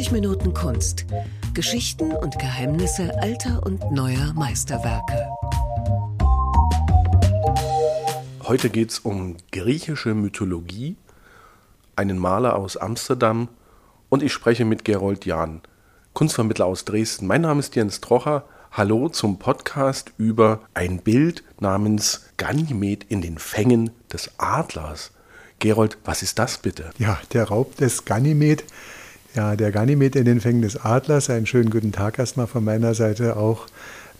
[0.00, 1.04] 90 Minuten Kunst.
[1.52, 5.28] Geschichten und Geheimnisse alter und neuer Meisterwerke.
[8.44, 10.96] Heute geht es um griechische Mythologie,
[11.96, 13.48] einen Maler aus Amsterdam
[14.08, 15.60] und ich spreche mit Gerold Jahn,
[16.14, 17.26] Kunstvermittler aus Dresden.
[17.26, 18.44] Mein Name ist Jens Trocher.
[18.72, 25.12] Hallo zum Podcast über ein Bild namens Ganymed in den Fängen des Adlers.
[25.58, 26.88] Gerold, was ist das bitte?
[26.96, 28.64] Ja, der Raub des Ganymed.
[29.36, 31.30] Ja, der Ganymed in den Fängen des Adlers.
[31.30, 33.66] Einen schönen guten Tag erstmal von meiner Seite auch.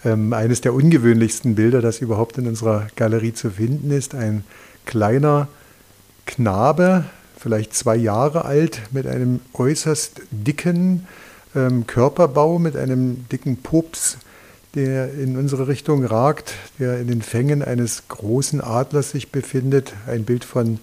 [0.04, 4.14] Ähm, eines der ungewöhnlichsten Bilder, das überhaupt in unserer Galerie zu finden ist.
[4.14, 4.44] Ein
[4.86, 5.48] kleiner
[6.26, 11.08] Knabe, vielleicht zwei Jahre alt, mit einem äußerst dicken
[11.56, 14.16] ähm, Körperbau, mit einem dicken Pups,
[14.76, 19.92] der in unsere Richtung ragt, der in den Fängen eines großen Adlers sich befindet.
[20.06, 20.78] Ein Bild von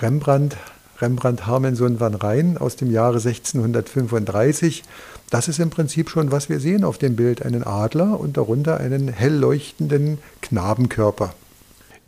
[0.00, 0.56] Rembrandt,
[1.00, 4.82] Rembrandt Harmenson van Rijn aus dem Jahre 1635.
[5.30, 8.78] Das ist im Prinzip schon, was wir sehen auf dem Bild, einen Adler und darunter
[8.78, 11.34] einen hell leuchtenden Knabenkörper.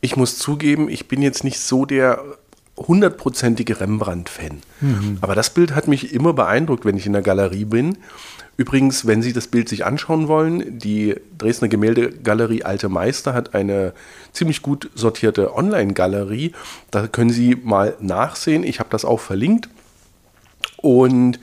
[0.00, 2.22] Ich muss zugeben, ich bin jetzt nicht so der
[2.76, 4.60] hundertprozentige Rembrandt-Fan.
[4.80, 5.18] Mhm.
[5.20, 7.98] Aber das Bild hat mich immer beeindruckt, wenn ich in der Galerie bin.
[8.56, 13.92] Übrigens, wenn Sie das Bild sich anschauen wollen, die Dresdner Gemäldegalerie Alte Meister hat eine
[14.32, 16.52] ziemlich gut sortierte Online-Galerie.
[16.90, 18.64] Da können Sie mal nachsehen.
[18.64, 19.68] Ich habe das auch verlinkt.
[20.78, 21.38] Und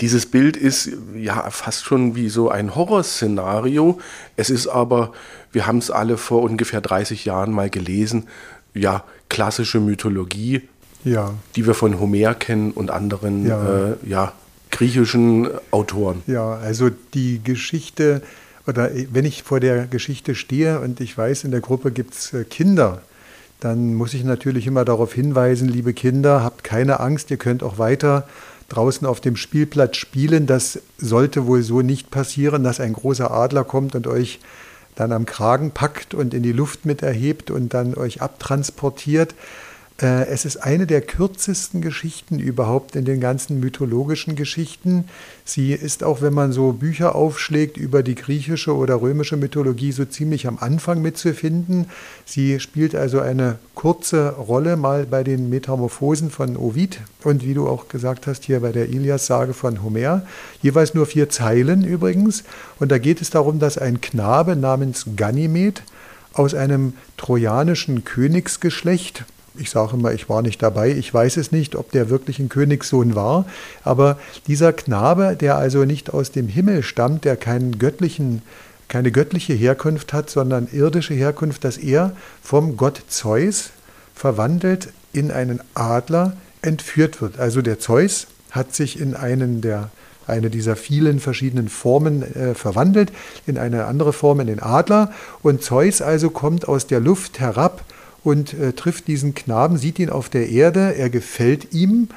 [0.00, 4.00] dieses Bild ist ja fast schon wie so ein Horrorszenario.
[4.36, 5.12] Es ist aber,
[5.52, 8.26] wir haben es alle vor ungefähr 30 Jahren mal gelesen,
[8.72, 10.62] ja, klassische Mythologie,
[11.04, 11.34] ja.
[11.56, 13.90] die wir von Homer kennen und anderen ja.
[13.90, 14.32] Äh, ja,
[14.74, 16.22] griechischen Autoren.
[16.26, 18.22] Ja, also die Geschichte,
[18.66, 22.32] oder wenn ich vor der Geschichte stehe und ich weiß, in der Gruppe gibt es
[22.32, 23.00] äh, Kinder,
[23.60, 27.78] dann muss ich natürlich immer darauf hinweisen, liebe Kinder, habt keine Angst, ihr könnt auch
[27.78, 28.26] weiter
[28.68, 30.46] draußen auf dem Spielplatz spielen.
[30.46, 34.40] Das sollte wohl so nicht passieren, dass ein großer Adler kommt und euch
[34.96, 39.34] dann am Kragen packt und in die Luft mit erhebt und dann euch abtransportiert.
[40.02, 45.04] Äh, es ist eine der kürzesten Geschichten überhaupt in den ganzen mythologischen Geschichten.
[45.44, 50.04] Sie ist auch, wenn man so Bücher aufschlägt über die griechische oder römische Mythologie, so
[50.04, 51.86] ziemlich am Anfang mitzufinden.
[52.24, 57.68] Sie spielt also eine kurze Rolle mal bei den Metamorphosen von Ovid und wie du
[57.68, 60.26] auch gesagt hast, hier bei der Ilias-Sage von Homer.
[60.60, 62.42] Jeweils nur vier Zeilen übrigens.
[62.80, 65.82] Und da geht es darum, dass ein Knabe namens Ganymed
[66.32, 69.24] aus einem trojanischen Königsgeschlecht,
[69.58, 72.48] ich sage immer, ich war nicht dabei, ich weiß es nicht, ob der wirklich ein
[72.48, 73.46] Königssohn war,
[73.82, 78.42] aber dieser Knabe, der also nicht aus dem Himmel stammt, der keinen göttlichen,
[78.88, 83.70] keine göttliche Herkunft hat, sondern irdische Herkunft, dass er vom Gott Zeus
[84.14, 87.38] verwandelt in einen Adler entführt wird.
[87.38, 89.90] Also der Zeus hat sich in einen der
[90.26, 93.12] eine dieser vielen verschiedenen Formen äh, verwandelt,
[93.46, 95.12] in eine andere Form, in den Adler.
[95.42, 97.84] Und Zeus also kommt aus der Luft herab
[98.24, 102.08] und äh, trifft diesen Knaben, sieht ihn auf der Erde, er gefällt ihm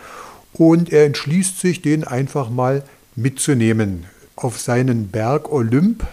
[0.54, 2.84] und er entschließt sich, den einfach mal
[3.16, 6.06] mitzunehmen auf seinen Berg Olymp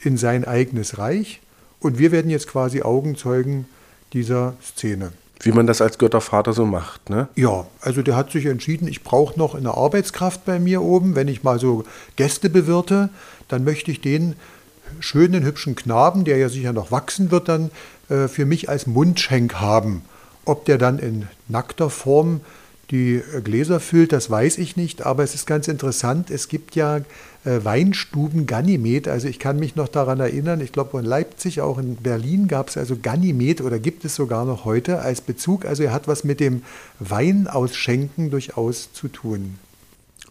[0.00, 1.40] in sein eigenes Reich.
[1.80, 3.66] Und wir werden jetzt quasi Augenzeugen
[4.12, 5.12] dieser Szene.
[5.40, 7.28] Wie man das als Göttervater so macht, ne?
[7.36, 11.14] Ja, also der hat sich entschieden, ich brauche noch eine Arbeitskraft bei mir oben.
[11.14, 11.84] Wenn ich mal so
[12.16, 13.08] Gäste bewirte,
[13.46, 14.34] dann möchte ich den
[14.98, 17.70] schönen, hübschen Knaben, der ja sicher noch wachsen wird, dann
[18.08, 20.02] äh, für mich als Mundschenk haben.
[20.44, 22.40] Ob der dann in nackter Form
[22.90, 26.30] die äh, Gläser füllt, das weiß ich nicht, aber es ist ganz interessant.
[26.30, 26.98] Es gibt ja
[27.44, 31.78] äh, Weinstuben Ganymed, also ich kann mich noch daran erinnern, ich glaube in Leipzig, auch
[31.78, 35.64] in Berlin gab es also Ganymed oder gibt es sogar noch heute als Bezug.
[35.64, 36.62] Also er hat was mit dem
[36.98, 39.58] Weinausschenken durchaus zu tun.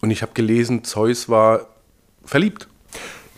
[0.01, 1.67] Und ich habe gelesen, Zeus war
[2.25, 2.67] verliebt.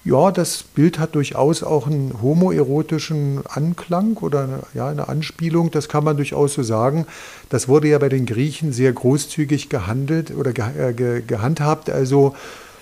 [0.10, 5.88] Ja, das Bild hat durchaus auch einen homoerotischen Anklang oder eine, ja, eine Anspielung, das
[5.88, 7.06] kann man durchaus so sagen.
[7.50, 12.36] Das wurde ja bei den Griechen sehr großzügig gehandelt oder ge, äh, ge, gehandhabt, also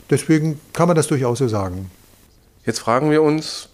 [0.10, 1.92] deswegen kann man das durchaus so sagen.
[2.66, 3.68] Jetzt fragen wir uns,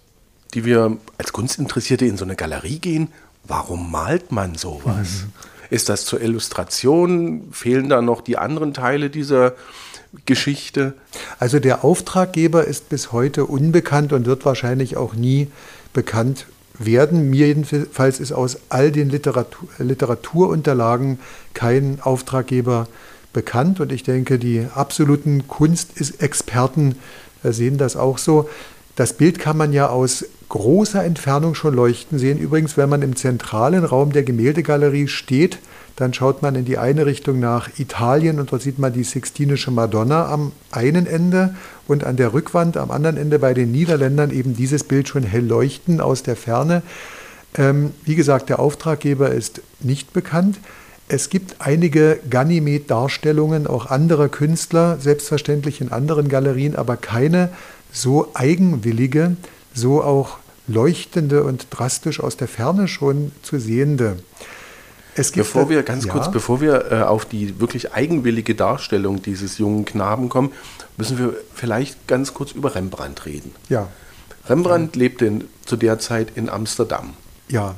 [0.56, 3.10] die wir als Kunstinteressierte in so eine Galerie gehen,
[3.44, 5.26] warum malt man sowas?
[5.26, 5.32] Mhm.
[5.70, 7.50] Ist das zur Illustration?
[7.52, 9.54] Fehlen da noch die anderen Teile dieser
[10.26, 10.94] Geschichte?
[11.40, 15.48] Also der Auftraggeber ist bis heute unbekannt und wird wahrscheinlich auch nie
[15.94, 16.46] bekannt
[16.78, 17.30] werden.
[17.30, 21.20] Mir jedenfalls ist aus all den Literatur, Literaturunterlagen
[21.54, 22.88] kein Auftraggeber
[23.32, 26.96] bekannt und ich denke, die absoluten Kunstexperten
[27.44, 28.50] äh, sehen das auch so.
[28.96, 32.38] Das Bild kann man ja aus großer Entfernung schon leuchten sehen.
[32.38, 35.58] Übrigens, wenn man im zentralen Raum der Gemäldegalerie steht,
[35.96, 39.70] Dann schaut man in die eine Richtung nach Italien und dort sieht man die Sixtinische
[39.70, 41.56] Madonna am einen Ende
[41.88, 45.46] und an der Rückwand am anderen Ende bei den Niederländern eben dieses Bild schon hell
[45.46, 46.82] leuchten aus der Ferne.
[47.56, 50.58] Ähm, wie gesagt, der Auftraggeber ist nicht bekannt.
[51.08, 57.50] Es gibt einige Ganymed-Darstellungen auch anderer Künstler, selbstverständlich in anderen Galerien, aber keine
[57.92, 59.36] so eigenwillige,
[59.76, 60.38] so auch
[60.68, 64.18] leuchtende und drastisch aus der Ferne schon zu sehende.
[65.16, 69.86] Bevor wir ganz ja, kurz, bevor wir äh, auf die wirklich eigenwillige Darstellung dieses jungen
[69.86, 70.52] Knaben kommen,
[70.98, 73.54] müssen wir vielleicht ganz kurz über Rembrandt reden.
[73.70, 73.88] Ja.
[74.48, 75.02] Rembrandt ja.
[75.02, 77.14] lebte in, zu der Zeit in Amsterdam.
[77.48, 77.76] Ja,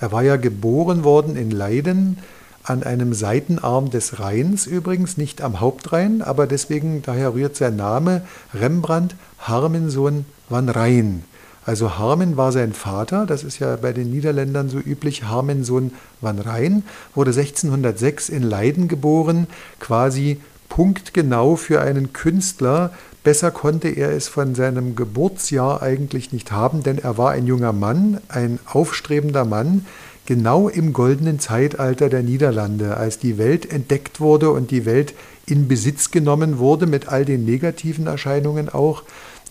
[0.00, 2.18] er war ja geboren worden in Leiden
[2.62, 8.22] an einem Seitenarm des Rheins übrigens, nicht am Hauptrhein, aber deswegen, daher rührt sein Name
[8.54, 11.24] Rembrandt Harmensohn van Rijn.
[11.66, 16.38] Also Harmen war sein Vater, das ist ja bei den Niederländern so üblich, Harmensohn van
[16.38, 16.84] Rijn,
[17.14, 19.46] wurde 1606 in Leiden geboren,
[19.78, 20.40] quasi
[20.70, 22.92] punktgenau für einen Künstler.
[23.22, 27.74] Besser konnte er es von seinem Geburtsjahr eigentlich nicht haben, denn er war ein junger
[27.74, 29.84] Mann, ein aufstrebender Mann,
[30.24, 35.12] genau im goldenen Zeitalter der Niederlande, als die Welt entdeckt wurde und die Welt
[35.44, 39.02] in Besitz genommen wurde, mit all den negativen Erscheinungen auch,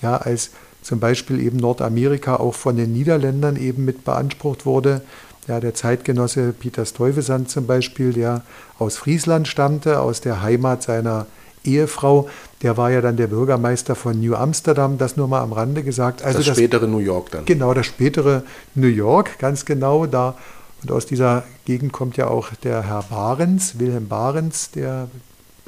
[0.01, 0.49] ja, als
[0.89, 5.01] zum Beispiel eben Nordamerika auch von den Niederländern eben mit beansprucht wurde.
[5.47, 8.41] Ja, der Zeitgenosse Peter Stuyvesant zum Beispiel, der
[8.79, 11.27] aus Friesland stammte, aus der Heimat seiner
[11.63, 12.27] Ehefrau,
[12.63, 16.23] der war ja dann der Bürgermeister von New Amsterdam, das nur mal am Rande gesagt.
[16.23, 17.45] Also das, das spätere New York dann.
[17.45, 18.41] Genau, das spätere
[18.73, 20.07] New York, ganz genau.
[20.07, 20.35] Da
[20.81, 25.07] und aus dieser Gegend kommt ja auch der Herr Barents, Wilhelm Barents, der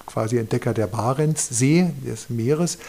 [0.07, 2.79] quasi Entdecker der Barentssee, des Meeres.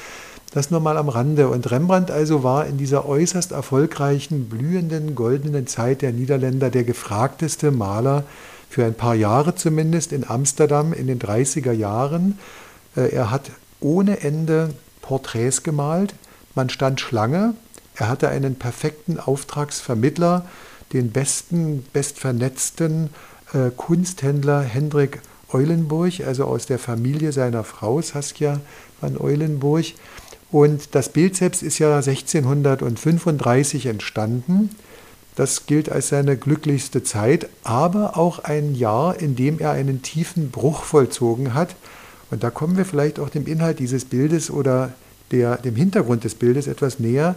[0.53, 1.49] Das nur mal am Rande.
[1.49, 7.71] Und Rembrandt also war in dieser äußerst erfolgreichen, blühenden, goldenen Zeit der Niederländer der gefragteste
[7.71, 8.25] Maler,
[8.69, 12.39] für ein paar Jahre zumindest, in Amsterdam in den 30er Jahren.
[12.97, 13.51] Äh, er hat
[13.81, 14.71] ohne Ende
[15.03, 16.15] Porträts gemalt.
[16.55, 17.55] Man stand Schlange.
[17.97, 20.47] Er hatte einen perfekten Auftragsvermittler,
[20.95, 23.11] den besten, bestvernetzten
[23.53, 25.21] äh, Kunsthändler Hendrik
[25.53, 28.61] Eulenburg, also aus der Familie seiner Frau Saskia
[29.01, 29.85] van Eulenburg.
[30.53, 34.71] Und das Bild selbst ist ja 1635 entstanden.
[35.35, 40.51] Das gilt als seine glücklichste Zeit, aber auch ein Jahr, in dem er einen tiefen
[40.51, 41.75] Bruch vollzogen hat.
[42.31, 44.93] Und da kommen wir vielleicht auch dem Inhalt dieses Bildes oder
[45.31, 47.35] der, dem Hintergrund des Bildes etwas näher.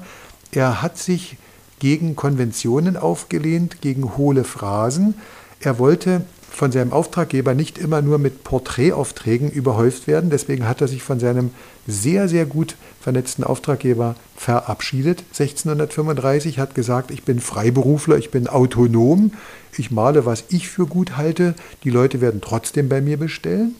[0.51, 1.37] Er hat sich
[1.79, 5.15] gegen Konventionen aufgelehnt, gegen hohle Phrasen.
[5.61, 6.25] Er wollte
[6.55, 10.29] von seinem Auftraggeber nicht immer nur mit Porträtaufträgen überhäuft werden.
[10.29, 11.51] Deswegen hat er sich von seinem
[11.85, 15.25] sehr, sehr gut vernetzten Auftraggeber verabschiedet.
[15.33, 19.33] 1635 hat gesagt, ich bin Freiberufler, ich bin autonom,
[19.77, 23.75] ich male, was ich für gut halte, die Leute werden trotzdem bei mir bestellen.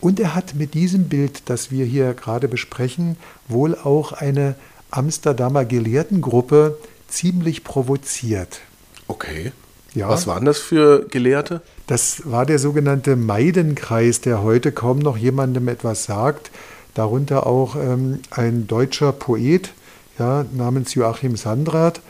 [0.00, 3.16] Und er hat mit diesem Bild, das wir hier gerade besprechen,
[3.46, 4.56] wohl auch eine
[4.90, 8.60] Amsterdamer Gelehrtengruppe ziemlich provoziert.
[9.06, 9.52] Okay.
[9.94, 10.08] Ja.
[10.08, 11.60] Was waren das für Gelehrte?
[11.86, 16.50] Das war der sogenannte Meidenkreis, der heute kaum noch jemandem etwas sagt.
[16.94, 19.70] Darunter auch ähm, ein deutscher Poet
[20.18, 22.00] ja, namens Joachim Sandrath.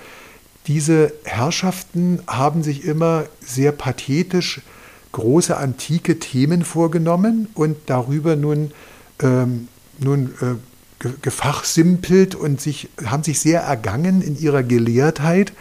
[0.67, 4.61] Diese Herrschaften haben sich immer sehr pathetisch
[5.11, 8.73] große antike Themen vorgenommen und darüber nun,
[9.21, 15.53] ähm, nun äh, gefachsimpelt und sich, haben sich sehr ergangen in ihrer Gelehrtheit.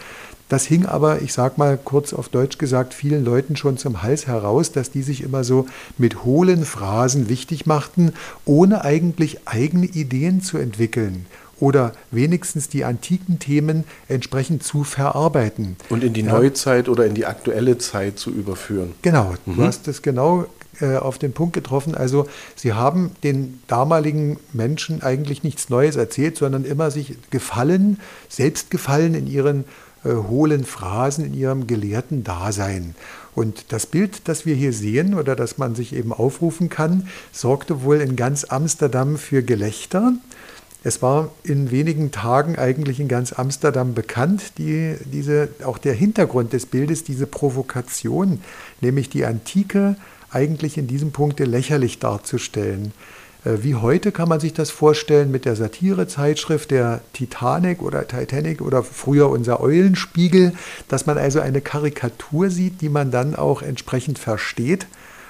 [0.52, 4.28] Das hing aber, ich sag mal kurz auf Deutsch gesagt, vielen Leuten schon zum Hals
[4.28, 5.66] heraus, dass die sich immer so
[5.98, 8.12] mit hohlen Phrasen wichtig machten,
[8.44, 11.26] ohne eigentlich eigene Ideen zu entwickeln
[11.62, 15.78] oder wenigstens die antiken Themen entsprechend zu verarbeiten.
[15.88, 16.34] Und in die ja.
[16.34, 18.92] Neuzeit oder in die aktuelle Zeit zu überführen.
[19.04, 19.56] Genau, mhm.
[19.56, 20.48] du hast es genau
[20.82, 21.96] äh, auf den Punkt getroffen.
[21.96, 22.28] Also
[22.58, 29.14] sie haben den damaligen Menschen eigentlich nichts Neues erzählt, sondern immer sich gefallen, selbst gefallen
[29.14, 29.64] in ihren
[30.04, 32.96] hohlen Phrasen, in ihrem gelehrten Dasein.
[33.34, 37.84] Und das Bild, das wir hier sehen oder das man sich eben aufrufen kann, sorgte
[37.84, 40.14] wohl in ganz Amsterdam für Gelächter.
[40.84, 46.54] Es war in wenigen Tagen eigentlich in ganz Amsterdam bekannt, die, diese, auch der Hintergrund
[46.54, 48.42] des Bildes, diese Provokation,
[48.82, 49.96] nämlich die antike
[50.32, 52.94] eigentlich in diesem Punkt lächerlich darzustellen.
[53.44, 58.62] Äh, wie heute kann man sich das vorstellen mit der Satirezeitschrift der Titanic oder Titanic
[58.62, 60.54] oder früher unser Eulenspiegel,
[60.88, 64.88] dass man also eine Karikatur sieht, die man dann auch entsprechend versteht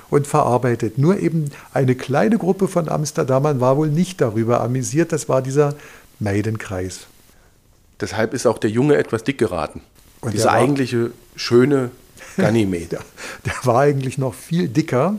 [0.09, 0.97] und verarbeitet.
[0.97, 5.75] Nur eben eine kleine Gruppe von Amsterdamern war wohl nicht darüber amüsiert, das war dieser
[6.19, 7.07] Meidenkreis.
[7.99, 9.81] Deshalb ist auch der Junge etwas dick geraten.
[10.21, 11.91] Und Dieser eigentliche schöne
[12.37, 12.91] Ganymed.
[12.91, 13.01] der,
[13.45, 15.15] der war eigentlich noch viel dicker.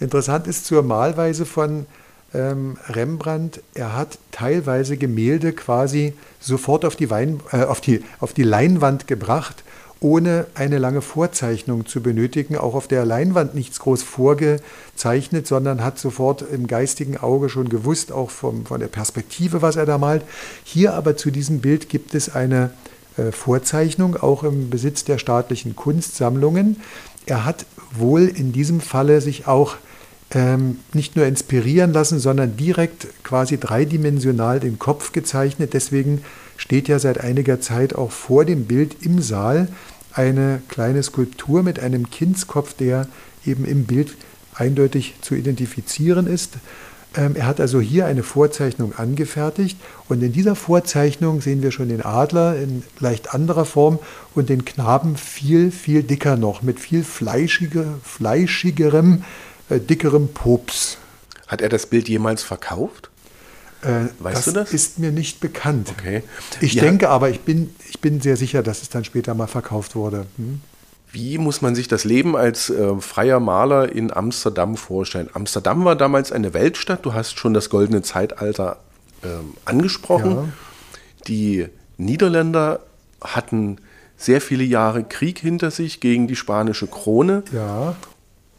[0.00, 1.86] Interessant ist zur Malweise von
[2.36, 8.32] ähm, Rembrandt, er hat teilweise Gemälde quasi sofort auf die, Wein, äh, auf, die, auf
[8.32, 9.64] die Leinwand gebracht,
[10.00, 15.98] ohne eine lange Vorzeichnung zu benötigen, auch auf der Leinwand nichts groß vorgezeichnet, sondern hat
[15.98, 20.22] sofort im geistigen Auge schon gewusst, auch vom, von der Perspektive, was er da malt.
[20.64, 22.70] Hier aber zu diesem Bild gibt es eine
[23.16, 26.82] äh, Vorzeichnung, auch im Besitz der staatlichen Kunstsammlungen.
[27.24, 29.76] Er hat wohl in diesem Falle sich auch
[30.36, 35.72] ähm, nicht nur inspirieren lassen, sondern direkt quasi dreidimensional den Kopf gezeichnet.
[35.72, 36.22] Deswegen
[36.58, 39.68] steht ja seit einiger Zeit auch vor dem Bild im Saal
[40.12, 43.08] eine kleine Skulptur mit einem Kindskopf, der
[43.46, 44.14] eben im Bild
[44.54, 46.58] eindeutig zu identifizieren ist.
[47.16, 49.78] Ähm, er hat also hier eine Vorzeichnung angefertigt
[50.08, 53.98] und in dieser Vorzeichnung sehen wir schon den Adler in leicht anderer Form
[54.34, 59.24] und den Knaben viel, viel dicker noch, mit viel fleischiger, fleischigerem
[59.70, 60.98] dickerem Pops.
[61.46, 63.10] Hat er das Bild jemals verkauft?
[63.82, 64.72] Äh, weißt das du das?
[64.72, 65.92] ist mir nicht bekannt.
[65.96, 66.22] Okay.
[66.60, 66.82] Ich ja.
[66.82, 70.26] denke aber, ich bin, ich bin sehr sicher, dass es dann später mal verkauft wurde.
[70.36, 70.60] Hm?
[71.12, 75.30] Wie muss man sich das Leben als äh, freier Maler in Amsterdam vorstellen?
[75.32, 77.06] Amsterdam war damals eine Weltstadt.
[77.06, 78.78] Du hast schon das goldene Zeitalter
[79.22, 79.28] äh,
[79.64, 80.32] angesprochen.
[80.32, 80.48] Ja.
[81.28, 82.80] Die Niederländer
[83.22, 83.78] hatten
[84.16, 87.44] sehr viele Jahre Krieg hinter sich gegen die spanische Krone.
[87.52, 87.94] Ja.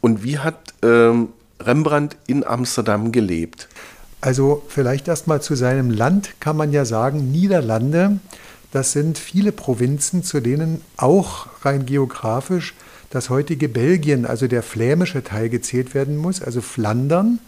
[0.07, 3.67] Und wie hat ähm, Rembrandt in Amsterdam gelebt?
[4.21, 8.21] Also vielleicht erst mal zu seinem Land kann man ja sagen, Niederlande,
[8.71, 12.73] das sind viele Provinzen, zu denen auch rein geografisch
[13.09, 17.39] das heutige Belgien, also der flämische Teil gezählt werden muss, also Flandern,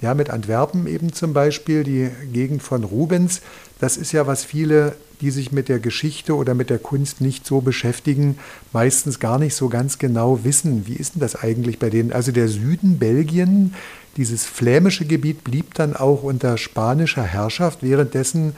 [0.00, 3.40] ja, mit Antwerpen eben zum Beispiel, die Gegend von Rubens,
[3.80, 7.46] das ist ja, was viele die sich mit der Geschichte oder mit der Kunst nicht
[7.46, 8.36] so beschäftigen,
[8.74, 12.12] meistens gar nicht so ganz genau wissen, wie ist denn das eigentlich bei denen.
[12.12, 13.72] Also der Süden Belgien,
[14.18, 18.54] dieses flämische Gebiet blieb dann auch unter spanischer Herrschaft, währenddessen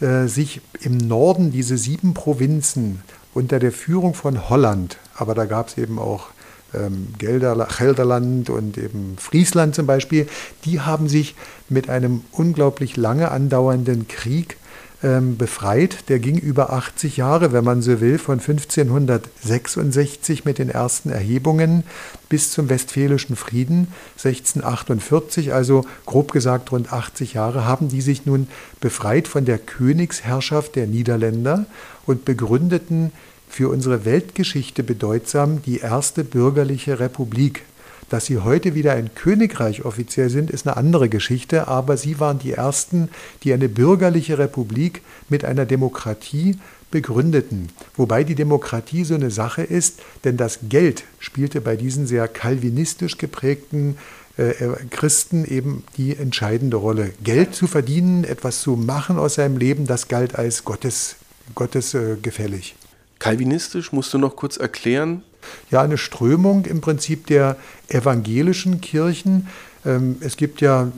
[0.00, 5.68] äh, sich im Norden diese sieben Provinzen unter der Führung von Holland, aber da gab
[5.68, 6.30] es eben auch
[6.74, 10.26] ähm, Gelderland und eben Friesland zum Beispiel,
[10.64, 11.36] die haben sich
[11.68, 14.56] mit einem unglaublich lange andauernden Krieg
[15.02, 16.08] ähm, befreit.
[16.08, 21.84] Der ging über 80 Jahre, wenn man so will, von 1566 mit den ersten Erhebungen
[22.28, 28.48] bis zum Westfälischen Frieden 1648, also grob gesagt rund 80 Jahre, haben die sich nun
[28.80, 31.66] befreit von der Königsherrschaft der Niederländer
[32.06, 33.12] und begründeten
[33.48, 37.64] für unsere Weltgeschichte bedeutsam die erste bürgerliche Republik
[38.08, 42.38] dass sie heute wieder ein Königreich offiziell sind, ist eine andere Geschichte, aber sie waren
[42.38, 43.08] die Ersten,
[43.42, 46.58] die eine bürgerliche Republik mit einer Demokratie
[46.90, 47.68] begründeten.
[47.96, 53.18] Wobei die Demokratie so eine Sache ist, denn das Geld spielte bei diesen sehr kalvinistisch
[53.18, 53.96] geprägten
[54.38, 54.52] äh,
[54.90, 57.10] Christen eben die entscheidende Rolle.
[57.22, 61.16] Geld zu verdienen, etwas zu machen aus seinem Leben, das galt als Gottes,
[61.54, 62.76] Gottes äh, gefällig.
[63.18, 65.22] Kalvinistisch musst du noch kurz erklären,
[65.70, 67.56] ja eine Strömung im Prinzip der
[67.88, 69.48] evangelischen Kirchen.
[69.84, 70.90] Ähm, es gibt ja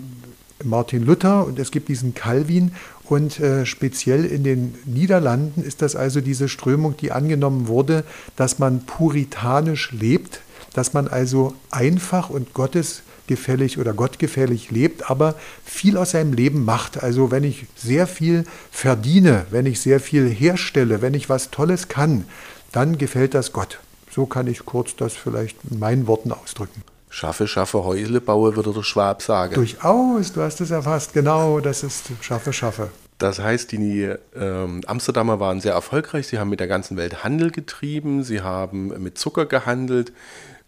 [0.64, 2.72] Martin Luther und es gibt diesen Calvin
[3.10, 8.04] und äh, speziell in den Niederlanden ist das also diese Strömung, die angenommen wurde,
[8.36, 10.42] dass man puritanisch lebt,
[10.74, 17.02] dass man also einfach und gottesgefällig oder gottgefällig lebt, aber viel aus seinem Leben macht.
[17.02, 21.88] Also wenn ich sehr viel verdiene, wenn ich sehr viel herstelle, wenn ich was Tolles
[21.88, 22.26] kann,
[22.70, 23.80] dann gefällt das Gott.
[24.10, 26.82] So kann ich kurz das vielleicht in meinen Worten ausdrücken.
[27.08, 29.54] Schaffe, schaffe, Häusle baue, würde der Schwab sagen.
[29.54, 32.88] Durchaus, du hast es erfasst, genau, das ist schaffe, schaffe.
[33.18, 36.26] Das heißt, die ähm, Amsterdamer waren sehr erfolgreich.
[36.28, 38.24] Sie haben mit der ganzen Welt Handel getrieben.
[38.24, 40.12] Sie haben mit Zucker gehandelt,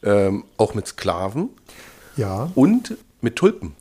[0.02, 1.48] ähm, auch mit Sklaven.
[2.16, 2.50] Ja.
[2.54, 3.74] Und mit Tulpen.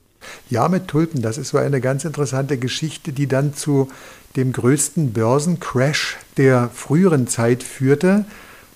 [0.49, 1.21] Ja, mit Tulpen.
[1.21, 3.89] Das ist so eine ganz interessante Geschichte, die dann zu
[4.37, 8.23] dem größten Börsencrash der früheren Zeit führte.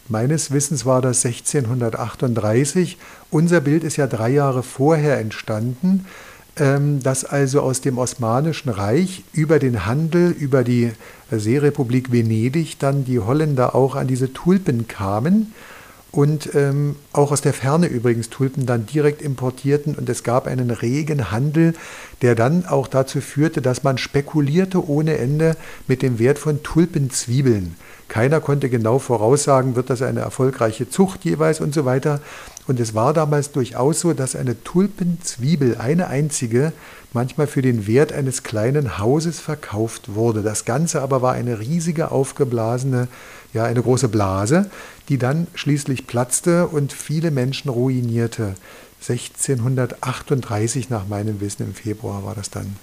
[0.07, 2.97] Meines Wissens war das 1638.
[3.31, 6.05] Unser Bild ist ja drei Jahre vorher entstanden,
[6.57, 10.91] ähm, dass also aus dem Osmanischen Reich über den Handel, über die
[11.31, 15.53] Seerepublik Venedig dann die Holländer auch an diese Tulpen kamen
[16.11, 20.69] und ähm, auch aus der Ferne übrigens Tulpen dann direkt importierten und es gab einen
[20.69, 21.73] regen Handel,
[22.21, 25.57] der dann auch dazu führte, dass man spekulierte ohne Ende
[25.87, 27.75] mit dem Wert von Tulpenzwiebeln.
[28.07, 32.21] Keiner konnte genau voraussagen, wird das eine erfolgreiche Zucht jeweils und so weiter.
[32.67, 36.71] Und es war damals durchaus so, dass eine Tulpenzwiebel, eine einzige,
[37.13, 40.41] manchmal für den Wert eines kleinen Hauses verkauft wurde.
[40.43, 43.07] Das Ganze aber war eine riesige aufgeblasene,
[43.53, 44.69] ja, eine große Blase,
[45.09, 48.55] die dann schließlich platzte und viele Menschen ruinierte.
[49.01, 52.75] 1638 nach meinem Wissen im Februar war das dann.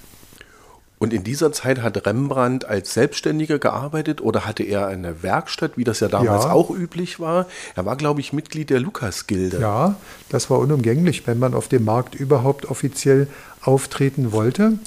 [1.03, 5.83] Und in dieser Zeit hat Rembrandt als Selbstständiger gearbeitet oder hatte er eine Werkstatt, wie
[5.83, 6.51] das ja damals ja.
[6.53, 7.45] auch üblich war?
[7.75, 9.59] Er war, glaube ich, Mitglied der Lukas-Gilde.
[9.59, 9.95] Ja,
[10.29, 13.27] das war unumgänglich, wenn man auf dem Markt überhaupt offiziell
[13.61, 14.79] auftreten wollte.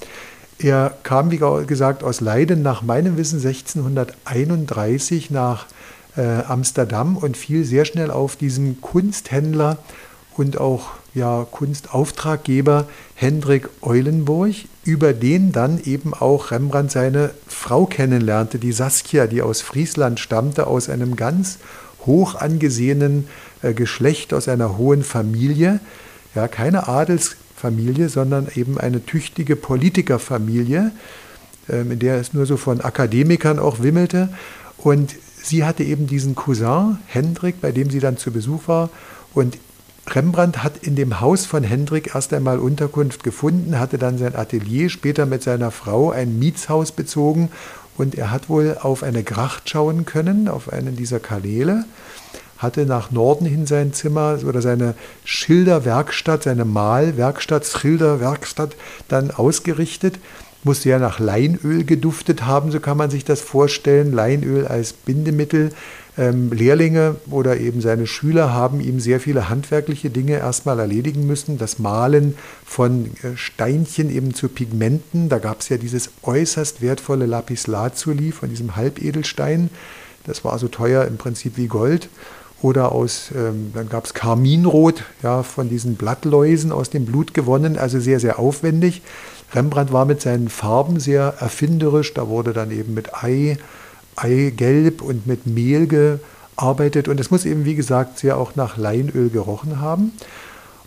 [0.58, 5.66] Er kam, wie gesagt, aus Leiden nach meinem Wissen 1631 nach
[6.16, 9.76] äh, Amsterdam und fiel sehr schnell auf diesen Kunsthändler
[10.36, 18.58] und auch ja, Kunstauftraggeber Hendrik Eulenburg, über den dann eben auch Rembrandt seine Frau kennenlernte,
[18.58, 21.58] die Saskia, die aus Friesland stammte, aus einem ganz
[22.04, 23.28] hoch angesehenen
[23.62, 25.80] äh, Geschlecht, aus einer hohen Familie.
[26.34, 30.92] Ja, keine Adelsfamilie, sondern eben eine tüchtige Politikerfamilie,
[31.70, 34.28] ähm, in der es nur so von Akademikern auch wimmelte.
[34.76, 38.90] Und sie hatte eben diesen Cousin, Hendrik, bei dem sie dann zu Besuch war.
[39.32, 39.56] Und
[40.08, 44.88] Rembrandt hat in dem Haus von Hendrik erst einmal Unterkunft gefunden, hatte dann sein Atelier,
[44.88, 47.50] später mit seiner Frau ein Mietshaus bezogen
[47.98, 51.84] und er hat wohl auf eine Gracht schauen können, auf einen dieser Kanäle,
[52.58, 54.94] hatte nach Norden hin sein Zimmer oder seine
[55.24, 58.76] Schilderwerkstatt, seine Malwerkstatt, Schilderwerkstatt
[59.08, 60.18] dann ausgerichtet
[60.66, 64.12] muss sehr nach Leinöl geduftet haben, so kann man sich das vorstellen.
[64.12, 65.70] Leinöl als Bindemittel
[66.18, 71.58] ähm, Lehrlinge oder eben seine Schüler haben ihm sehr viele handwerkliche Dinge erstmal erledigen müssen.
[71.58, 75.28] Das Malen von äh, Steinchen eben zu Pigmenten.
[75.28, 79.70] Da gab es ja dieses äußerst wertvolle Lapislazuli von diesem Halbedelstein.
[80.24, 82.08] Das war so teuer im Prinzip wie Gold.
[82.62, 87.76] Oder aus, ähm, dann gab es Karminrot, ja, von diesen Blattläusen aus dem Blut gewonnen,
[87.76, 89.02] also sehr, sehr aufwendig.
[89.52, 92.14] Rembrandt war mit seinen Farben sehr erfinderisch.
[92.14, 93.58] Da wurde dann eben mit Ei
[94.16, 97.08] Eigelb und mit Mehl gearbeitet.
[97.08, 100.12] Und es muss eben, wie gesagt, sehr auch nach Leinöl gerochen haben.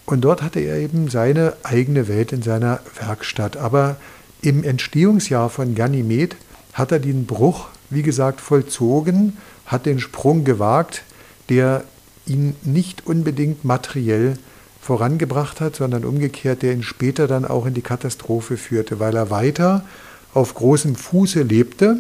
[0.06, 3.58] Und dort hatte er eben seine eigene Welt in seiner Werkstatt.
[3.58, 3.98] Aber
[4.42, 6.36] im Entstehungsjahr von Ganymed
[6.74, 11.04] hat er den Bruch, wie gesagt, vollzogen, hat den Sprung gewagt,
[11.50, 11.84] der
[12.26, 14.38] ihn nicht unbedingt materiell
[14.82, 19.30] vorangebracht hat, sondern umgekehrt, der ihn später dann auch in die Katastrophe führte, weil er
[19.30, 19.86] weiter
[20.34, 21.98] auf großem Fuße lebte,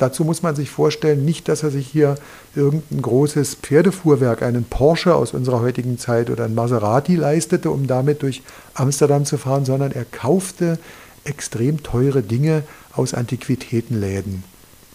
[0.00, 2.14] Dazu muss man sich vorstellen, nicht, dass er sich hier
[2.56, 8.22] irgendein großes Pferdefuhrwerk, einen Porsche aus unserer heutigen Zeit oder ein Maserati leistete, um damit
[8.22, 10.78] durch Amsterdam zu fahren, sondern er kaufte
[11.24, 12.62] extrem teure Dinge
[12.94, 14.42] aus Antiquitätenläden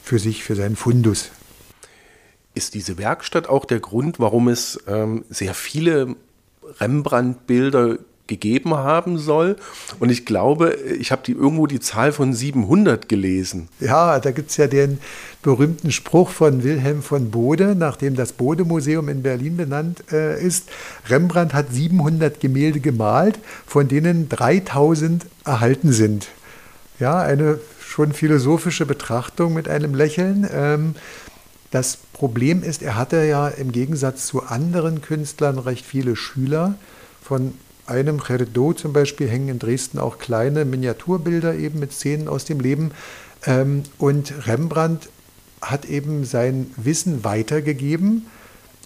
[0.01, 1.29] für sich, für seinen Fundus.
[2.55, 6.15] Ist diese Werkstatt auch der Grund, warum es ähm, sehr viele
[6.79, 9.55] Rembrandt-Bilder gegeben haben soll.
[9.99, 13.67] Und ich glaube, ich habe die, irgendwo die Zahl von 700 gelesen.
[13.79, 14.99] Ja, da gibt es ja den
[15.41, 20.69] berühmten Spruch von Wilhelm von Bode, nachdem das Bode-Museum in Berlin benannt äh, ist.
[21.07, 26.27] Rembrandt hat 700 Gemälde gemalt, von denen 3000 erhalten sind.
[26.99, 30.49] Ja, eine schon philosophische Betrachtung mit einem Lächeln.
[30.51, 30.95] Ähm,
[31.71, 36.75] das Problem ist, er hatte ja im Gegensatz zu anderen Künstlern recht viele Schüler.
[37.21, 37.53] Von
[37.87, 42.59] einem Cherdot zum Beispiel hängen in Dresden auch kleine Miniaturbilder eben mit Szenen aus dem
[42.59, 42.91] Leben.
[43.45, 45.09] Ähm, und Rembrandt
[45.61, 48.27] hat eben sein Wissen weitergegeben,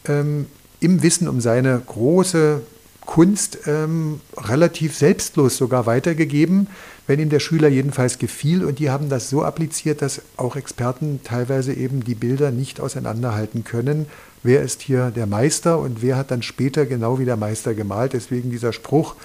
[0.05, 0.47] ähm,
[0.79, 2.61] im Wissen um seine große
[3.09, 6.67] Kunst ähm, relativ selbstlos sogar weitergegeben,
[7.07, 8.63] wenn ihm der Schüler jedenfalls gefiel.
[8.63, 13.63] Und die haben das so appliziert, dass auch Experten teilweise eben die Bilder nicht auseinanderhalten
[13.63, 14.05] können.
[14.41, 18.13] Wer ist hier der Meister und wer hat dann später genau wie der Meister gemalt?
[18.13, 19.15] Deswegen dieser Spruch,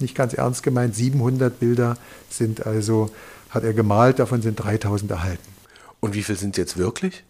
[0.00, 1.96] nicht ganz ernst gemeint, 700 Bilder
[2.28, 3.10] sind also,
[3.50, 5.54] hat er gemalt, davon sind 3000 erhalten.
[6.00, 7.22] Und wie viel sind es jetzt wirklich?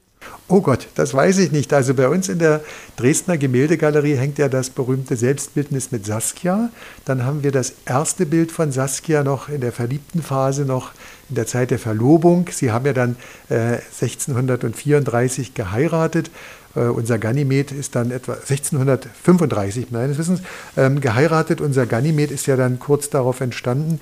[0.49, 1.73] Oh Gott, das weiß ich nicht.
[1.73, 2.61] Also bei uns in der
[2.97, 6.71] Dresdner Gemäldegalerie hängt ja das berühmte Selbstbildnis mit Saskia.
[7.05, 10.93] Dann haben wir das erste Bild von Saskia noch in der verliebten Phase, noch
[11.31, 12.49] in der Zeit der Verlobung.
[12.51, 13.17] Sie haben ja dann
[13.49, 16.31] äh, 1634 geheiratet.
[16.75, 20.41] Äh, unser Ganymed ist dann etwa 1635 meines Wissens
[20.77, 21.61] ähm, geheiratet.
[21.61, 24.01] Unser Ganymed ist ja dann kurz darauf entstanden.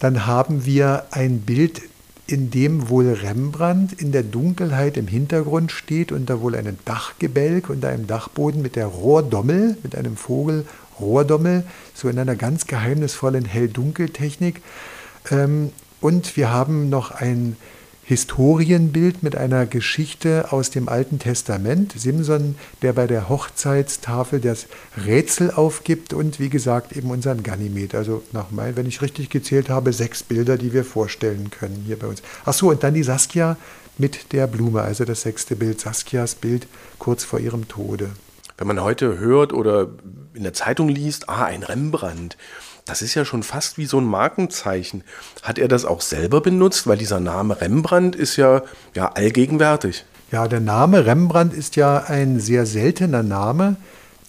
[0.00, 1.82] Dann haben wir ein Bild
[2.26, 7.88] in dem wohl Rembrandt in der Dunkelheit im Hintergrund steht da wohl einen Dachgebälk unter
[7.88, 10.64] einem Dachboden mit der Rohrdommel, mit einem Vogel
[10.98, 14.62] Rohrdommel, so in einer ganz geheimnisvollen Hell-Dunkel-Technik.
[15.30, 17.56] Ähm, und wir haben noch ein
[18.06, 21.94] Historienbild mit einer Geschichte aus dem Alten Testament.
[21.96, 24.66] Simson, der bei der Hochzeitstafel das
[25.06, 27.94] Rätsel aufgibt und wie gesagt eben unseren Ganymed.
[27.94, 31.98] Also nach mein, wenn ich richtig gezählt habe, sechs Bilder, die wir vorstellen können hier
[31.98, 32.22] bei uns.
[32.44, 33.56] Ach so, und dann die Saskia
[33.96, 36.66] mit der Blume, also das sechste Bild, Saskias Bild
[36.98, 38.10] kurz vor ihrem Tode.
[38.58, 39.88] Wenn man heute hört oder
[40.34, 42.36] in der Zeitung liest, ah, ein Rembrandt,
[42.86, 45.04] das ist ja schon fast wie so ein Markenzeichen.
[45.42, 46.86] Hat er das auch selber benutzt?
[46.86, 48.62] Weil dieser Name Rembrandt ist ja,
[48.94, 50.04] ja allgegenwärtig.
[50.30, 53.76] Ja, der Name Rembrandt ist ja ein sehr seltener Name.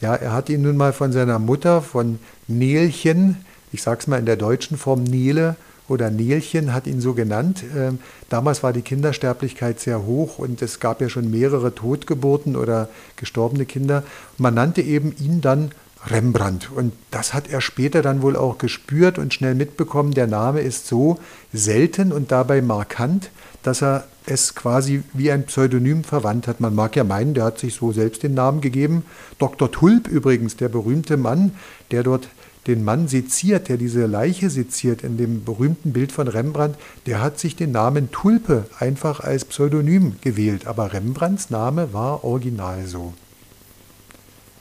[0.02, 3.38] Ja, er hat ihn nun mal von seiner Mutter, von Nelchen,
[3.72, 5.56] ich sag's mal in der deutschen Form Nele
[5.88, 7.64] oder Nelchen, hat ihn so genannt.
[7.76, 12.90] Ähm, damals war die Kindersterblichkeit sehr hoch und es gab ja schon mehrere Totgeburten oder
[13.16, 14.04] gestorbene Kinder.
[14.38, 15.72] Man nannte eben ihn dann
[16.08, 16.72] Rembrandt.
[16.72, 20.14] Und das hat er später dann wohl auch gespürt und schnell mitbekommen.
[20.14, 21.20] Der Name ist so
[21.52, 23.32] selten und dabei markant,
[23.64, 26.60] dass er es quasi wie ein Pseudonym verwandt hat.
[26.60, 29.04] Man mag ja meinen, der hat sich so selbst den Namen gegeben.
[29.40, 29.72] Dr.
[29.72, 31.52] Tulp übrigens, der berühmte Mann,
[31.92, 32.30] der dort
[32.68, 37.40] den Mann seziert, der diese Leiche seziert in dem berühmten Bild von Rembrandt, der hat
[37.40, 40.66] sich den Namen Tulpe einfach als Pseudonym gewählt.
[40.66, 43.14] Aber Rembrandts Name war original so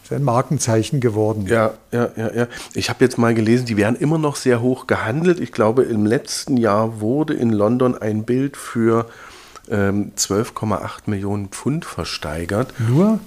[0.04, 1.46] ist ein Markenzeichen geworden.
[1.46, 2.46] Ja, ja, ja, ja.
[2.74, 5.40] Ich habe jetzt mal gelesen, die werden immer noch sehr hoch gehandelt.
[5.40, 9.06] Ich glaube, im letzten Jahr wurde in London ein Bild für
[9.70, 12.74] ähm, 12,8 Millionen Pfund versteigert.
[12.78, 13.18] Nur?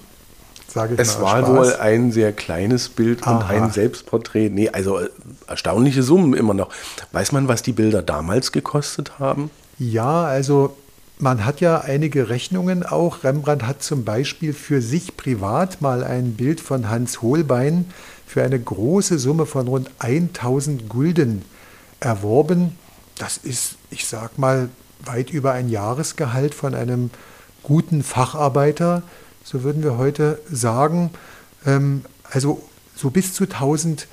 [0.68, 1.50] Sage ich es war Spaß.
[1.50, 3.38] wohl ein sehr kleines Bild Aha.
[3.38, 4.50] und ein Selbstporträt.
[4.50, 5.10] Nee, also äh,
[5.48, 6.70] erstaunliche Summen immer noch.
[7.12, 9.50] Weiß man, was die Bilder damals gekostet haben?
[9.80, 10.76] Ja, also
[11.20, 13.24] man hat ja einige Rechnungen auch.
[13.24, 17.86] Rembrandt hat zum Beispiel für sich privat mal ein Bild von Hans Holbein
[18.26, 21.44] für eine große Summe von rund 1000 Gulden
[22.00, 22.78] erworben.
[23.18, 24.70] Das ist, ich sag mal,
[25.06, 27.10] weit über ein Jahresgehalt von einem
[27.64, 29.02] guten Facharbeiter,
[29.44, 31.12] so würden wir heute sagen.
[31.66, 32.62] Ähm, also
[32.96, 34.08] so bis zu 1000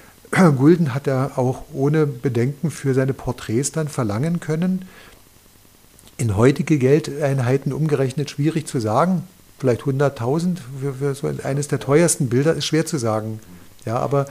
[0.57, 4.87] Gulden hat er auch ohne Bedenken für seine Porträts dann verlangen können
[6.17, 9.23] in heutige Geldeinheiten umgerechnet schwierig zu sagen.
[9.59, 13.41] Vielleicht 100.000 für, für, so eines der teuersten Bilder ist schwer zu sagen.
[13.85, 14.27] Ja, aber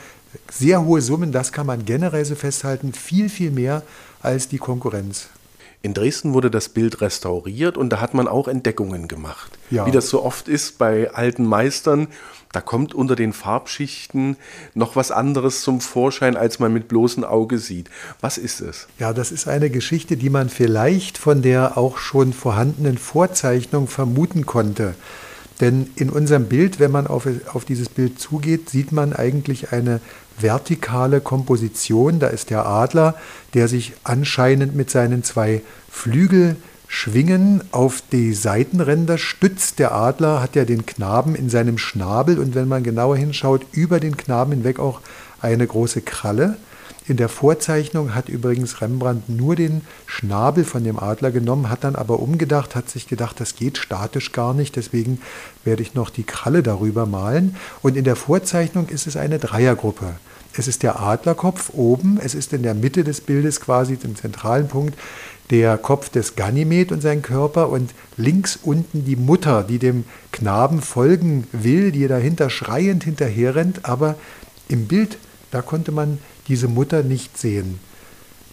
[0.52, 3.84] sehr hohe Summen, das kann man generell so festhalten, viel, viel mehr
[4.22, 5.30] als die Konkurrenz.
[5.82, 9.52] In Dresden wurde das Bild restauriert und da hat man auch Entdeckungen gemacht.
[9.70, 9.86] Ja.
[9.86, 12.08] Wie das so oft ist bei alten Meistern,
[12.54, 14.38] da kommt unter den Farbschichten
[14.76, 17.90] noch was anderes zum Vorschein, als man mit bloßem Auge sieht.
[18.22, 18.88] Was ist es?
[19.00, 24.46] Ja, das ist eine Geschichte, die man vielleicht von der auch schon vorhandenen Vorzeichnung vermuten
[24.46, 24.94] konnte.
[25.62, 30.00] Denn in unserem Bild, wenn man auf, auf dieses Bild zugeht, sieht man eigentlich eine
[30.40, 32.20] vertikale Komposition.
[32.20, 33.16] Da ist der Adler,
[33.56, 35.62] der sich anscheinend mit seinen zwei
[36.94, 39.80] Flügelschwingen auf die Seitenränder stützt.
[39.80, 44.00] Der Adler hat ja den Knaben in seinem Schnabel und wenn man genauer hinschaut, über
[44.00, 45.02] den Knaben hinweg auch
[45.42, 46.56] eine große Kralle.
[47.08, 51.96] In der Vorzeichnung hat übrigens Rembrandt nur den Schnabel von dem Adler genommen, hat dann
[51.96, 55.20] aber umgedacht, hat sich gedacht, das geht statisch gar nicht, deswegen
[55.66, 57.58] werde ich noch die Kralle darüber malen.
[57.82, 60.14] Und in der Vorzeichnung ist es eine Dreiergruppe.
[60.56, 64.68] Es ist der Adlerkopf oben, es ist in der Mitte des Bildes quasi, dem zentralen
[64.68, 64.96] Punkt,
[65.50, 70.82] der Kopf des Ganymed und sein Körper und links unten die Mutter, die dem Knaben
[70.82, 74.16] folgen will, die dahinter schreiend hinterherrennt, aber
[74.68, 75.18] im Bild,
[75.52, 77.80] da konnte man diese Mutter nicht sehen.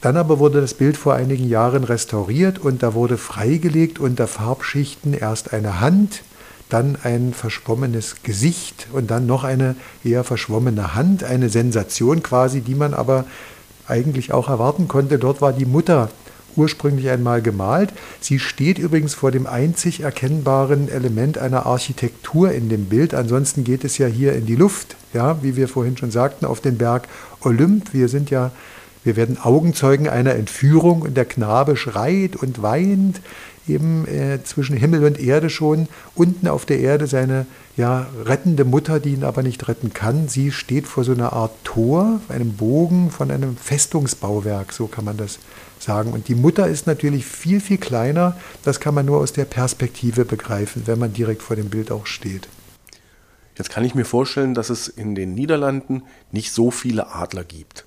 [0.00, 5.12] Dann aber wurde das Bild vor einigen Jahren restauriert und da wurde freigelegt unter Farbschichten
[5.12, 6.22] erst eine Hand,
[6.70, 12.74] dann ein verschwommenes Gesicht und dann noch eine eher verschwommene Hand, eine Sensation quasi, die
[12.74, 13.24] man aber
[13.86, 15.18] eigentlich auch erwarten konnte.
[15.18, 16.08] Dort war die Mutter
[16.60, 17.90] ursprünglich einmal gemalt.
[18.20, 23.14] Sie steht übrigens vor dem einzig erkennbaren Element einer Architektur in dem Bild.
[23.14, 26.60] Ansonsten geht es ja hier in die Luft, ja, wie wir vorhin schon sagten, auf
[26.60, 27.08] den Berg
[27.40, 27.94] Olymp.
[27.94, 28.52] Wir sind ja,
[29.04, 33.22] wir werden Augenzeugen einer Entführung und der Knabe schreit und weint
[33.66, 35.88] eben äh, zwischen Himmel und Erde schon.
[36.14, 37.46] Unten auf der Erde seine
[37.80, 40.28] ja, rettende Mutter, die ihn aber nicht retten kann.
[40.28, 45.16] Sie steht vor so einer Art Tor, einem Bogen von einem Festungsbauwerk, so kann man
[45.16, 45.38] das
[45.78, 46.12] sagen.
[46.12, 48.36] Und die Mutter ist natürlich viel, viel kleiner.
[48.64, 52.04] Das kann man nur aus der Perspektive begreifen, wenn man direkt vor dem Bild auch
[52.04, 52.48] steht.
[53.56, 57.86] Jetzt kann ich mir vorstellen, dass es in den Niederlanden nicht so viele Adler gibt.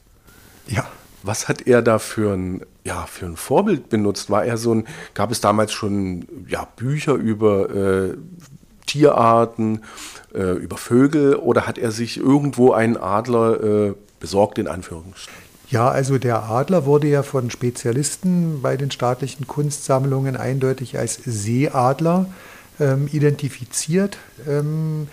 [0.68, 0.88] Ja.
[1.26, 4.30] Was hat er da für ein, ja, für ein Vorbild benutzt?
[4.30, 8.18] War er so ein, gab es damals schon ja, Bücher über äh,
[8.86, 9.82] Tierarten,
[10.34, 15.44] äh, über Vögel oder hat er sich irgendwo einen Adler äh, besorgt, in Anführungsstrichen?
[15.70, 22.28] Ja, also der Adler wurde ja von Spezialisten bei den staatlichen Kunstsammlungen eindeutig als Seeadler
[22.80, 24.18] ähm, identifiziert.
[24.48, 25.08] Ähm,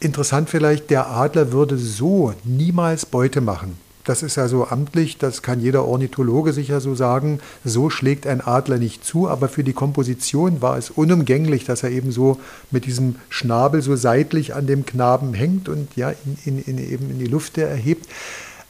[0.00, 3.78] interessant vielleicht, der Adler würde so niemals Beute machen.
[4.08, 7.40] Das ist ja so amtlich, das kann jeder Ornithologe sicher so sagen.
[7.62, 11.90] So schlägt ein Adler nicht zu, aber für die Komposition war es unumgänglich, dass er
[11.90, 12.40] eben so
[12.70, 17.10] mit diesem Schnabel so seitlich an dem Knaben hängt und ja in, in, in eben
[17.10, 18.06] in die Luft erhebt.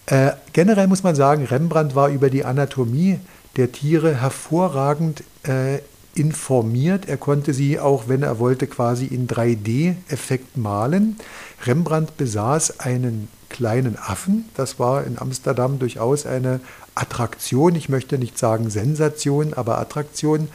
[0.06, 3.20] Äh, generell muss man sagen, Rembrandt war über die Anatomie
[3.56, 5.78] der Tiere hervorragend äh,
[6.16, 7.08] informiert.
[7.08, 11.16] Er konnte sie auch, wenn er wollte, quasi in 3D-Effekt malen.
[11.64, 14.44] Rembrandt besaß einen kleinen Affen.
[14.54, 16.60] Das war in Amsterdam durchaus eine
[16.94, 17.74] Attraktion.
[17.74, 20.48] Ich möchte nicht sagen Sensation, aber Attraktion.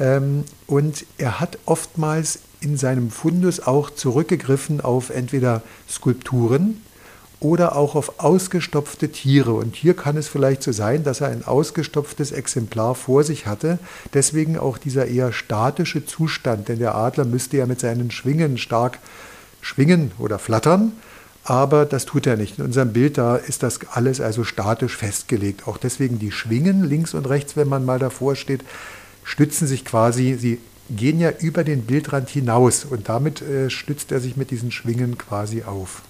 [0.00, 6.82] Ähm, und er hat oftmals in seinem Fundus auch zurückgegriffen auf entweder Skulpturen
[7.38, 9.52] oder auch auf ausgestopfte Tiere.
[9.52, 13.78] Und hier kann es vielleicht so sein, dass er ein ausgestopftes Exemplar vor sich hatte.
[14.14, 18.98] Deswegen auch dieser eher statische Zustand, denn der Adler müsste ja mit seinen Schwingen stark
[19.60, 20.90] schwingen oder flattern.
[21.44, 22.58] Aber das tut er nicht.
[22.58, 25.66] In unserem Bild da ist das alles also statisch festgelegt.
[25.66, 28.62] Auch deswegen die Schwingen links und rechts, wenn man mal davor steht,
[29.24, 30.58] stützen sich quasi, sie
[30.90, 35.18] gehen ja über den Bildrand hinaus und damit äh, stützt er sich mit diesen Schwingen
[35.18, 36.02] quasi auf.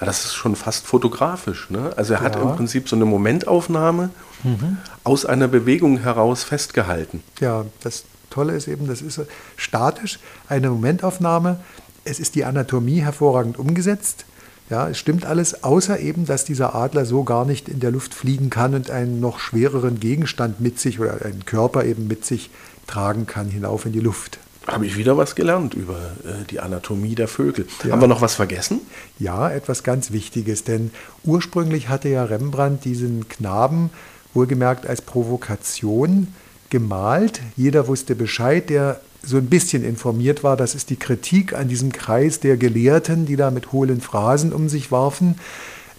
[0.00, 1.70] Ja, das ist schon fast fotografisch.
[1.70, 1.92] Ne?
[1.96, 4.10] Also er hat im Prinzip so eine Momentaufnahme
[4.44, 4.78] mhm.
[5.02, 7.22] aus einer Bewegung heraus festgehalten.
[7.40, 9.20] Ja, das Tolle ist eben, das ist
[9.56, 11.58] statisch, eine Momentaufnahme.
[12.04, 14.24] Es ist die Anatomie hervorragend umgesetzt.
[14.70, 18.12] Ja, es stimmt alles, außer eben, dass dieser Adler so gar nicht in der Luft
[18.12, 22.50] fliegen kann und einen noch schwereren Gegenstand mit sich oder einen Körper eben mit sich
[22.86, 24.38] tragen kann hinauf in die Luft.
[24.66, 27.66] Habe ich wieder was gelernt über äh, die Anatomie der Vögel.
[27.84, 27.92] Ja.
[27.92, 28.80] Haben wir noch was vergessen?
[29.18, 30.90] Ja, etwas ganz Wichtiges, denn
[31.24, 33.88] ursprünglich hatte ja Rembrandt diesen Knaben
[34.34, 36.28] wohlgemerkt als Provokation
[36.68, 37.40] gemalt.
[37.56, 40.56] Jeder wusste Bescheid, der so ein bisschen informiert war.
[40.56, 44.68] Das ist die Kritik an diesem Kreis der Gelehrten, die da mit hohlen Phrasen um
[44.68, 45.38] sich warfen.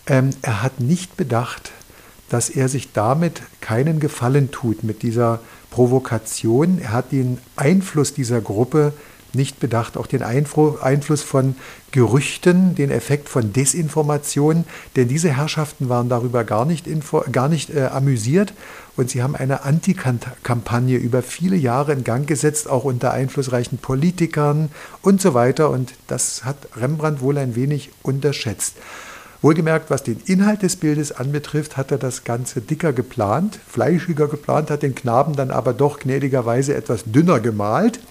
[0.07, 1.71] Ähm, er hat nicht bedacht,
[2.29, 6.79] dass er sich damit keinen Gefallen tut mit dieser Provokation.
[6.79, 8.93] Er hat den Einfluss dieser Gruppe
[9.35, 11.55] nicht bedacht, auch den Einfluss von
[11.91, 14.65] Gerüchten, den Effekt von Desinformation,
[14.95, 16.85] denn diese Herrschaften waren darüber gar nicht,
[17.31, 18.53] gar nicht äh, amüsiert.
[18.95, 24.69] Und sie haben eine Antikampagne über viele Jahre in Gang gesetzt, auch unter einflussreichen Politikern
[25.01, 25.69] und so weiter.
[25.69, 28.75] Und das hat Rembrandt wohl ein wenig unterschätzt.
[29.41, 34.69] Wohlgemerkt, was den Inhalt des Bildes anbetrifft, hat er das Ganze dicker geplant, fleischiger geplant,
[34.69, 38.01] hat den Knaben dann aber doch gnädigerweise etwas dünner gemalt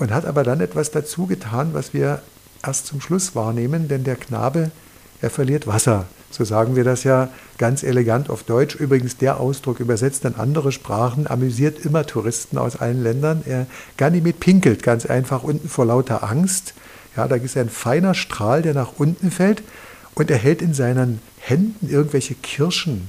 [0.00, 2.22] und hat aber dann etwas dazu getan, was wir
[2.64, 4.70] erst zum Schluss wahrnehmen, denn der Knabe,
[5.20, 6.06] er verliert Wasser.
[6.30, 8.76] So sagen wir das ja ganz elegant auf Deutsch.
[8.76, 13.42] Übrigens, der Ausdruck übersetzt in andere Sprachen amüsiert immer Touristen aus allen Ländern.
[13.46, 16.74] Er Ganymed pinkelt ganz einfach unten vor lauter Angst.
[17.16, 19.62] Ja, da ist ein feiner Strahl, der nach unten fällt
[20.14, 23.08] und er hält in seinen Händen irgendwelche Kirschen,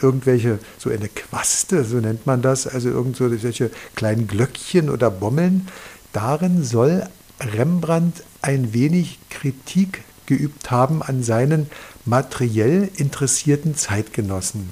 [0.00, 5.10] irgendwelche, so eine Quaste, so nennt man das, also irgend so solche kleinen Glöckchen oder
[5.10, 5.68] Bommeln.
[6.12, 7.06] Darin soll
[7.40, 11.68] Rembrandt ein wenig Kritik geübt haben an seinen
[12.04, 14.70] materiell interessierten Zeitgenossen.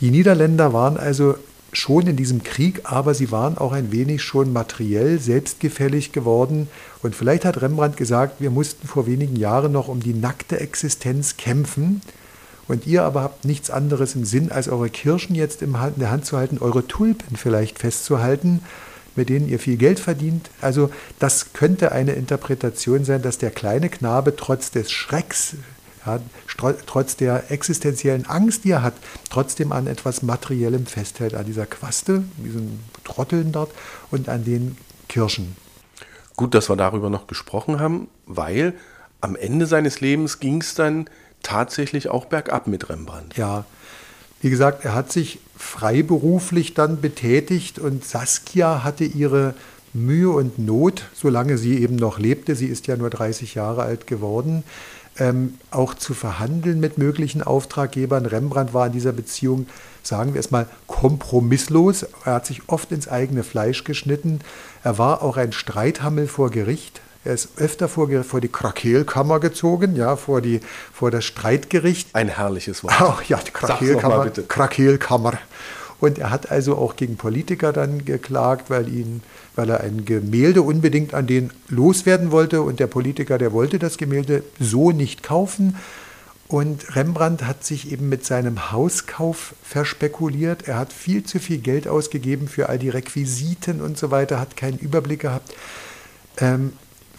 [0.00, 1.36] Die Niederländer waren also
[1.72, 6.68] schon in diesem Krieg, aber sie waren auch ein wenig schon materiell selbstgefällig geworden.
[7.02, 11.36] Und vielleicht hat Rembrandt gesagt, wir mussten vor wenigen Jahren noch um die nackte Existenz
[11.38, 12.02] kämpfen.
[12.68, 16.26] Und ihr aber habt nichts anderes im Sinn, als eure Kirschen jetzt in der Hand
[16.26, 18.60] zu halten, eure Tulpen vielleicht festzuhalten,
[19.16, 20.50] mit denen ihr viel Geld verdient.
[20.60, 25.56] Also das könnte eine Interpretation sein, dass der kleine Knabe trotz des Schrecks
[26.04, 26.18] ja,
[26.86, 28.94] trotz der existenziellen Angst, die er hat,
[29.30, 33.70] trotzdem an etwas Materiellem festhält, an dieser Quaste, diesen Trotteln dort
[34.10, 34.76] und an den
[35.08, 35.56] Kirschen.
[36.36, 38.74] Gut, dass wir darüber noch gesprochen haben, weil
[39.20, 41.08] am Ende seines Lebens ging es dann
[41.42, 43.36] tatsächlich auch bergab mit Rembrandt.
[43.36, 43.64] Ja,
[44.42, 49.54] wie gesagt, er hat sich freiberuflich dann betätigt und Saskia hatte ihre
[49.94, 54.06] Mühe und Not, solange sie eben noch lebte, sie ist ja nur 30 Jahre alt
[54.08, 54.64] geworden,
[55.18, 58.26] ähm, auch zu verhandeln mit möglichen Auftraggebern.
[58.26, 59.66] Rembrandt war in dieser Beziehung,
[60.02, 62.06] sagen wir es mal, kompromisslos.
[62.24, 64.40] Er hat sich oft ins eigene Fleisch geschnitten.
[64.82, 67.00] Er war auch ein Streithammel vor Gericht.
[67.24, 70.60] Er ist öfter vor, vor die Krakelkammer gezogen, ja, vor, die,
[70.92, 72.08] vor das Streitgericht.
[72.14, 72.94] Ein herrliches Wort.
[72.98, 74.30] Ach ja, die Krakelkammer.
[74.48, 75.38] Krakelkammer.
[76.00, 79.22] Und er hat also auch gegen Politiker dann geklagt, weil, ihn,
[79.54, 82.62] weil er ein Gemälde unbedingt an den loswerden wollte.
[82.62, 85.76] Und der Politiker, der wollte das Gemälde so nicht kaufen.
[86.48, 90.66] Und Rembrandt hat sich eben mit seinem Hauskauf verspekuliert.
[90.66, 94.56] Er hat viel zu viel Geld ausgegeben für all die Requisiten und so weiter, hat
[94.56, 95.54] keinen Überblick gehabt.
[96.38, 96.72] Ähm,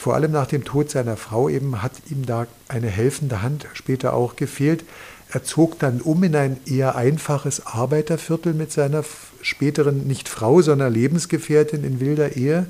[0.03, 4.13] vor allem nach dem Tod seiner Frau eben hat ihm da eine helfende Hand später
[4.13, 4.83] auch gefehlt.
[5.31, 9.05] Er zog dann um in ein eher einfaches Arbeiterviertel mit seiner
[9.41, 12.65] späteren nicht Frau, sondern Lebensgefährtin in wilder Ehe.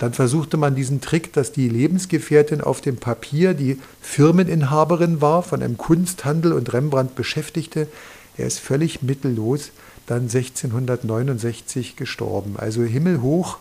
[0.00, 5.62] Dann versuchte man diesen Trick, dass die Lebensgefährtin auf dem Papier die Firmeninhaberin war, von
[5.62, 7.88] einem Kunsthandel und Rembrandt beschäftigte.
[8.36, 9.70] Er ist völlig mittellos,
[10.04, 12.56] dann 1669 gestorben.
[12.58, 13.56] Also himmelhoch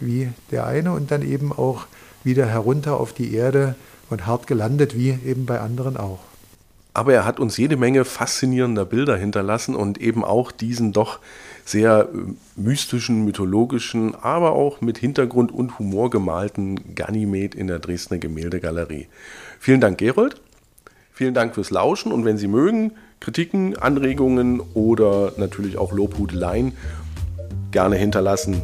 [0.00, 1.86] wie der eine und dann eben auch
[2.26, 3.74] wieder herunter auf die Erde
[4.10, 6.18] und hart gelandet, wie eben bei anderen auch.
[6.92, 11.18] Aber er hat uns jede Menge faszinierender Bilder hinterlassen und eben auch diesen doch
[11.66, 18.16] sehr äh, mystischen, mythologischen, aber auch mit Hintergrund und Humor gemalten Ganymed in der Dresdner
[18.16, 19.08] Gemäldegalerie.
[19.60, 20.40] Vielen Dank, Gerold.
[21.12, 26.72] Vielen Dank fürs Lauschen und wenn Sie mögen, Kritiken, Anregungen oder natürlich auch Lobhudeleien
[27.72, 28.62] gerne hinterlassen.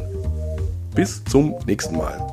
[0.95, 2.32] Bis zum nächsten Mal.